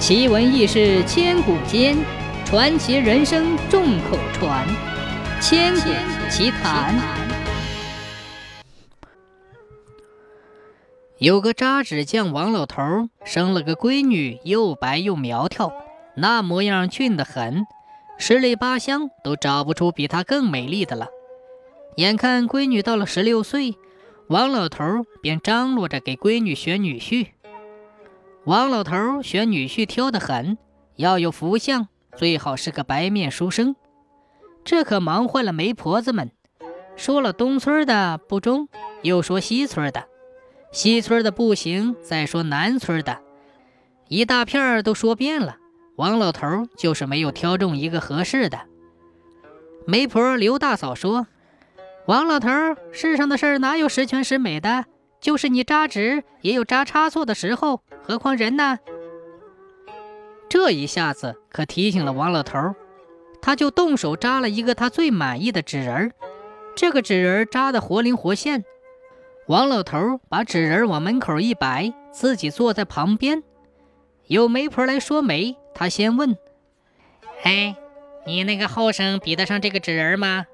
[0.00, 1.94] 奇闻异事千古间，
[2.46, 4.66] 传奇人生众口传。
[5.42, 5.90] 千古
[6.30, 6.98] 奇谈。
[11.18, 15.70] 有个扎纸匠王老头生了个闺女，又白又苗条，
[16.16, 17.66] 那模样俊得很，
[18.16, 21.08] 十里八乡都找不出比她更美丽的了。
[21.96, 23.74] 眼看闺女到了十六岁，
[24.28, 27.26] 王老头便张罗着给闺女选女婿。
[28.44, 30.56] 王老头选女婿挑得很，
[30.96, 33.76] 要有福相，最好是个白面书生。
[34.64, 36.30] 这可忙坏了媒婆子们，
[36.96, 38.68] 说了东村的不中，
[39.02, 40.06] 又说西村的，
[40.72, 43.18] 西村的不行，再说南村的，
[44.08, 45.58] 一大片儿都说遍了。
[45.96, 48.60] 王老头就是没有挑中一个合适的。
[49.86, 51.26] 媒婆刘大嫂说
[52.06, 52.48] ：“王老头，
[52.90, 54.86] 世上的事儿哪有十全十美的？
[55.20, 58.78] 就是你扎纸也有扎差错的时候。”何况人呢？
[60.48, 62.74] 这一下子可提醒了王老头，
[63.40, 66.12] 他就动手扎了一个他最满意的纸人
[66.74, 68.64] 这个纸人扎得活灵活现。
[69.46, 73.44] 王老头把纸人往门口一摆，自己坐在旁边。
[74.26, 76.36] 有媒婆来说媒，他先问
[77.42, 77.76] ：“嘿，
[78.26, 80.46] 你那个后生比得上这个纸人吗？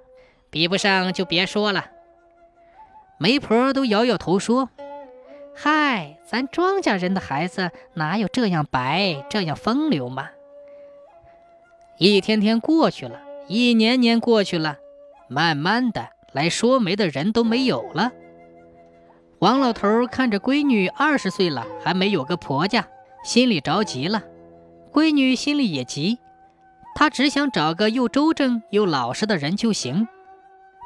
[0.50, 1.86] 比不上就别说了。”
[3.18, 4.68] 媒婆都摇摇头说。
[5.54, 10.28] 嗨，咱庄稼人的孩子哪有这样白、这样风流嘛？
[11.96, 14.76] 一天天过去了，一年年过去了，
[15.28, 18.12] 慢慢的来说媒的人都没有了。
[19.38, 22.86] 王老头看着闺女二十岁了还没有个婆家，
[23.24, 24.22] 心里着急了。
[24.92, 26.18] 闺女心里也急，
[26.94, 30.06] 她只想找个又周正又老实的人就行。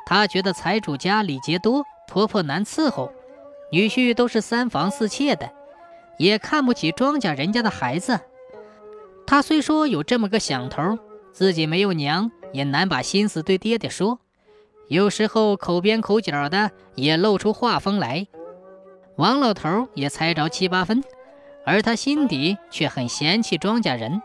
[0.06, 3.12] 她觉得财主家礼节多，婆婆难伺候。
[3.70, 5.48] 女婿都是三房四妾的，
[6.18, 8.18] 也看不起庄稼人家的孩子。
[9.24, 10.98] 他虽说有这么个想头，
[11.32, 14.18] 自己没有娘，也难把心思对爹爹说。
[14.88, 18.26] 有时候口边口角的也露出话风来。
[19.14, 21.04] 王老头也猜着七八分，
[21.64, 24.20] 而他心底却很嫌弃庄稼人。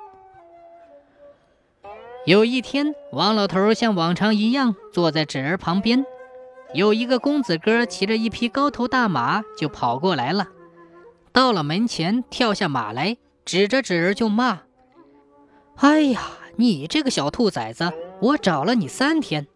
[2.26, 6.04] 有一天，王老头像往常一样坐在纸人旁边。
[6.74, 10.50] 有一个公子哥骑着一匹高头大马就跑过来了，
[11.32, 14.64] 到了门前跳下马来，指着纸人就骂
[15.78, 16.22] ：“哎呀，
[16.58, 19.48] 你这个小兔崽子，我找了你三天！”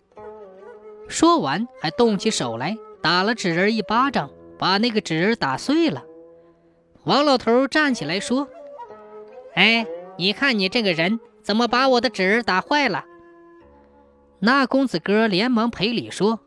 [1.10, 6.04] 说完还动起手来打了纸人一巴掌，把那个纸人打碎了。
[7.04, 8.48] 王老头站起来说
[9.56, 9.86] ：“哎，
[10.18, 13.04] 你看你这个人怎么把我的纸人打坏了？”
[14.40, 16.40] 那公子哥连忙赔礼说。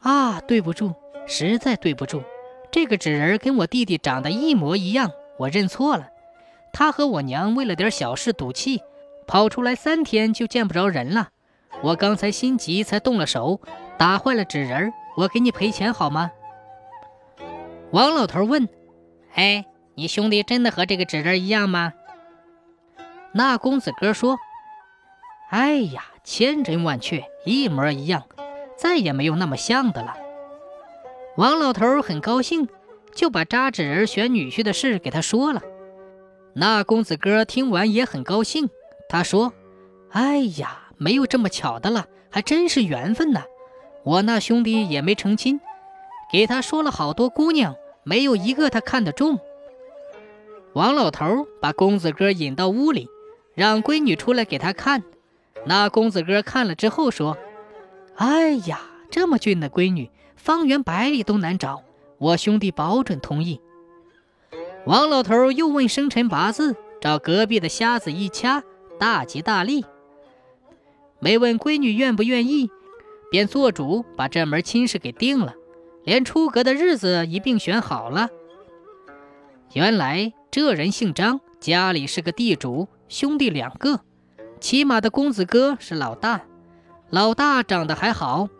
[0.00, 0.94] 啊，对不住，
[1.26, 2.22] 实在对不住。
[2.70, 6.08] 这个纸人跟我弟弟长得一模一样，我认错了。
[6.72, 8.82] 他和我娘为了点小事赌气，
[9.26, 11.30] 跑出来三天就见不着人了。
[11.82, 13.60] 我刚才心急才动了手，
[13.96, 14.92] 打坏了纸人。
[15.16, 16.30] 我给你赔钱好吗？
[17.90, 18.68] 王老头问
[19.34, 19.64] ：“哎，
[19.96, 21.92] 你兄弟真的和这个纸人一样吗？”
[23.32, 24.38] 那公子哥说
[25.50, 28.22] ：“哎呀，千真万确，一模一样。”
[28.80, 30.14] 再也没有那么像的了。
[31.36, 32.68] 王老头很高兴，
[33.12, 35.60] 就把扎纸人选女婿的事给他说了。
[36.54, 38.70] 那公子哥听完也很高兴，
[39.08, 39.52] 他说
[40.10, 43.42] ：“哎呀，没有这么巧的了，还真是缘分呐！
[44.04, 45.60] 我那兄弟也没成亲，
[46.32, 49.38] 给他说了好多姑娘，没有一个他看得中。”
[50.74, 53.08] 王老头把公子哥引到屋里，
[53.54, 55.02] 让闺女出来给他看。
[55.64, 57.36] 那公子哥看了之后说。
[58.18, 58.80] 哎呀，
[59.10, 61.84] 这么俊的闺女，方圆百里都难找。
[62.18, 63.60] 我兄弟保准同意。
[64.86, 68.64] 王老头又问生辰八字，找隔壁的瞎子一掐，
[68.98, 69.84] 大吉大利。
[71.20, 72.68] 没问闺女愿不愿意，
[73.30, 75.54] 便做主把这门亲事给定了，
[76.02, 78.30] 连出阁的日子一并选好了。
[79.74, 84.00] 原来这人姓张，家里是个地主，兄弟两个，
[84.58, 86.47] 骑马的公子哥是老大。
[87.10, 88.50] 老大长得还好，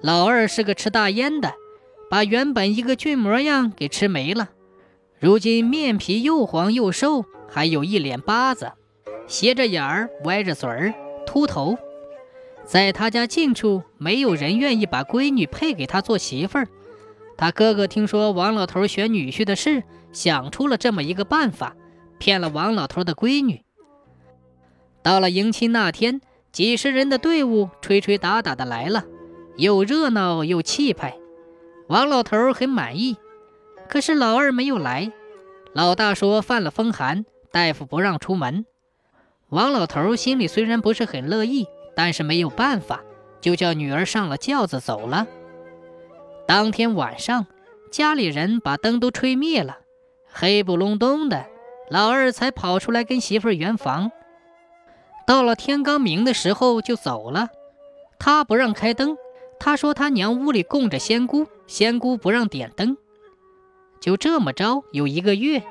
[0.00, 1.52] 老二是个吃大烟的，
[2.08, 4.48] 把原本一个俊模样给吃没了。
[5.20, 8.72] 如今面皮又黄又瘦，还有一脸疤子，
[9.26, 10.94] 斜着眼儿，歪着嘴儿，
[11.26, 11.76] 秃头。
[12.64, 16.68] 在他家近处，没有人愿意把闺女配给他做媳妇儿。
[17.36, 19.82] 他哥哥听说王老头选女婿的事，
[20.12, 21.76] 想出了这么一个办法，
[22.18, 23.62] 骗了王老头的闺女。
[25.02, 26.22] 到了迎亲那天。
[26.52, 29.04] 几十人的队伍吹吹打打的来了，
[29.56, 31.16] 又热闹又气派。
[31.88, 33.16] 王老头很满意，
[33.88, 35.12] 可是老二没有来。
[35.72, 38.66] 老大说犯了风寒，大夫不让出门。
[39.50, 43.02] 王老头心里虽然不是很乐意，但是没有办法，
[43.40, 45.26] 就叫女儿上了轿子走了。
[46.46, 47.46] 当天晚上，
[47.90, 49.78] 家里人把灯都吹灭了，
[50.30, 51.46] 黑不隆咚的，
[51.88, 54.10] 老二才跑出来跟媳妇圆房。
[55.28, 57.50] 到了天刚明的时候就走了，
[58.18, 59.18] 他不让开灯，
[59.60, 62.96] 他说他娘屋里供着仙姑，仙姑不让点灯。
[64.00, 65.62] 就这么着，有一个月，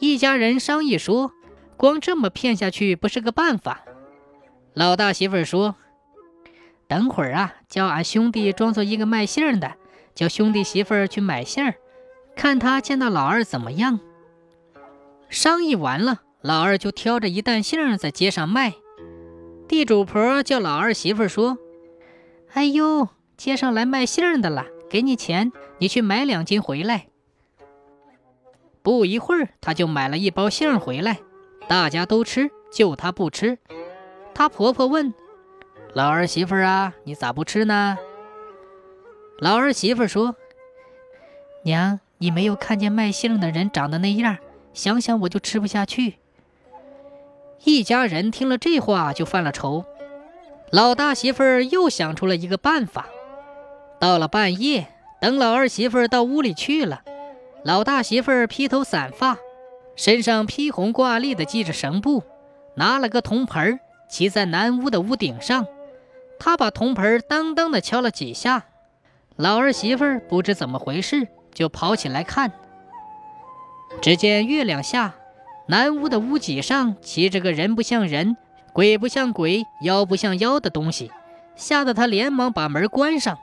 [0.00, 1.30] 一家人商议说，
[1.76, 3.84] 光这么骗下去不是个办法。
[4.74, 5.76] 老大媳妇说
[6.88, 9.74] ：“等会儿啊，叫俺兄弟装作一个卖杏的，
[10.16, 11.76] 叫兄弟媳妇儿去买杏儿，
[12.34, 14.00] 看他见到老二怎么样。”
[15.30, 16.22] 商议完了。
[16.42, 18.74] 老二就挑着一担杏在街上卖，
[19.68, 21.58] 地主婆叫老二媳妇说
[22.54, 27.08] ：“哎呦，街上来卖杏的了，给你钱，你去买两斤回来。”
[28.82, 31.18] 不一会儿，他就买了一包杏回来，
[31.68, 33.58] 大家都吃，就他不吃。
[34.32, 35.12] 他婆婆问
[35.92, 37.98] ：“老二媳妇啊，你咋不吃呢？”
[39.38, 40.34] 老二媳妇说
[41.64, 44.38] ：“娘，你没有看见卖杏的人长得那样，
[44.72, 46.14] 想想我就吃不下去。”
[47.64, 49.84] 一家人听了这话就犯了愁。
[50.70, 53.06] 老大媳妇儿又想出了一个办法。
[53.98, 54.86] 到了半夜，
[55.20, 57.02] 等老二媳妇儿到屋里去了，
[57.64, 59.36] 老大媳妇儿披头散发，
[59.94, 62.22] 身上披红挂绿的系着绳布，
[62.76, 65.66] 拿了个铜盆儿，骑在南屋的屋顶上。
[66.38, 68.64] 他把铜盆当当的敲了几下，
[69.36, 72.50] 老二媳妇儿不知怎么回事，就跑起来看。
[74.00, 75.14] 只见月亮下。
[75.70, 78.36] 南屋的屋脊上骑着个人不像人、
[78.72, 81.12] 鬼不像鬼、妖不像妖的东西，
[81.54, 83.38] 吓得他连忙把门关上。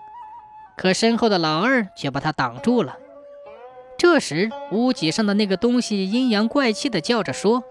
[0.75, 2.97] 可身后的老二却把他挡住了。
[3.97, 7.63] 这时，屋脊上的那个东西阴阳怪气地叫着说：“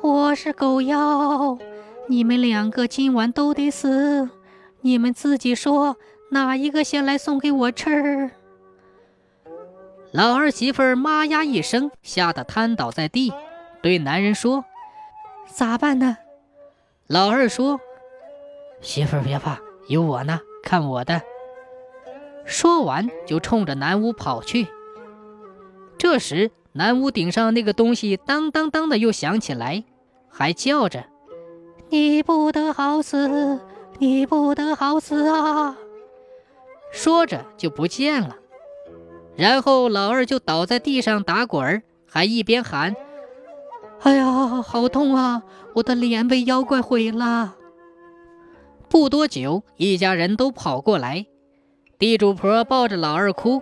[0.00, 1.58] 我是狗妖，
[2.08, 4.30] 你们两个今晚都得死。
[4.80, 5.98] 你们自己说，
[6.30, 8.30] 哪一个先来送给我吃？”
[10.10, 13.30] 老二媳妇儿妈呀一声，吓得瘫倒在地。
[13.82, 14.64] 对男人说
[15.46, 16.18] ：“咋办呢？”
[17.06, 17.80] 老二说
[18.80, 19.58] ：“媳妇儿别怕，
[19.88, 21.22] 有我呢，看我的。”
[22.44, 24.68] 说完就冲着南屋跑去。
[25.98, 29.84] 这时，南屋顶上那个东西当当当的又响起来，
[30.28, 31.04] 还叫着
[31.90, 33.60] ：“你不得好死，
[33.98, 35.76] 你不得好死啊！”
[36.92, 38.36] 说着就不见了。
[39.36, 42.96] 然后老二就倒在地上打滚，还一边喊。
[44.02, 45.42] 哎呀，好痛啊！
[45.74, 47.56] 我的脸被妖怪毁了。
[48.88, 51.26] 不多久，一家人都跑过来，
[51.98, 53.60] 地主婆抱着老二哭：“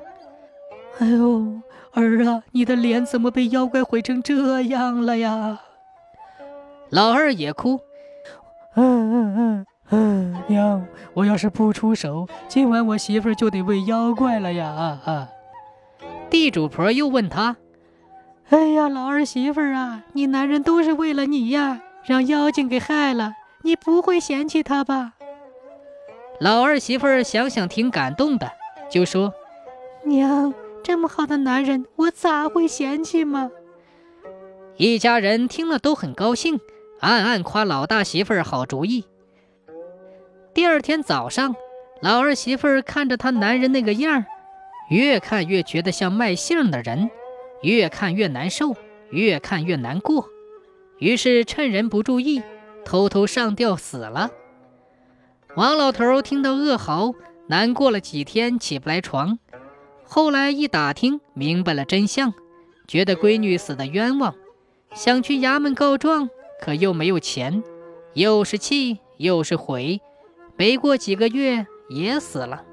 [1.00, 1.60] 哎呦，
[1.92, 5.60] 儿啊，你的脸怎么被妖怪毁成这样了呀？”
[6.90, 7.80] 老二也哭
[8.76, 15.28] ：“嗯嗯嗯嗯，娘，我要是不出手，今晚我媳妇就得喂妖怪了呀！”啊啊！
[16.30, 17.56] 地主婆又问他。
[18.50, 23.32] 哎呀，老二媳妇儿啊，你男人都是为了你呀，让妖精给害了，
[23.62, 25.14] 你不会嫌弃他吧？
[26.38, 28.52] 老二媳妇儿想想挺感动的，
[28.88, 29.34] 就说
[30.04, 30.54] ：“娘，
[30.84, 33.50] 这么好的男人，我咋会嫌弃嘛？”
[34.78, 36.60] 一家人听了都很高兴，
[37.00, 39.06] 暗暗夸老大媳妇儿好主意。
[40.54, 41.56] 第二天早上，
[42.00, 44.26] 老二媳妇儿看着她男人那个样儿，
[44.90, 47.10] 越看越觉得像卖杏的人。
[47.62, 48.76] 越看越难受，
[49.10, 50.28] 越看越难过，
[50.98, 52.42] 于是趁人不注意，
[52.84, 54.30] 偷偷上吊死了。
[55.56, 57.12] 王老头听到噩耗，
[57.48, 59.38] 难过了几天，起不来床。
[60.04, 62.34] 后来一打听，明白了真相，
[62.86, 64.34] 觉得闺女死的冤枉，
[64.94, 66.28] 想去衙门告状，
[66.60, 67.64] 可又没有钱，
[68.12, 70.00] 又是气又是悔，
[70.56, 72.65] 没过几个月也死了。